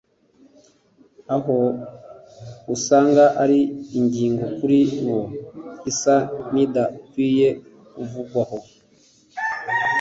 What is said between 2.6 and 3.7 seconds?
usanga ari